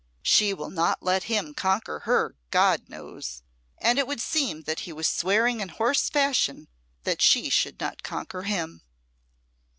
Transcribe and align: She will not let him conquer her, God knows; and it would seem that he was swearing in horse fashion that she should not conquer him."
She 0.23 0.51
will 0.51 0.71
not 0.71 1.03
let 1.03 1.25
him 1.25 1.53
conquer 1.53 1.99
her, 2.05 2.35
God 2.49 2.89
knows; 2.89 3.43
and 3.77 3.99
it 3.99 4.07
would 4.07 4.19
seem 4.19 4.63
that 4.63 4.79
he 4.79 4.91
was 4.91 5.07
swearing 5.07 5.59
in 5.61 5.69
horse 5.69 6.09
fashion 6.09 6.67
that 7.03 7.21
she 7.21 7.51
should 7.51 7.79
not 7.79 8.01
conquer 8.01 8.41
him." 8.41 8.81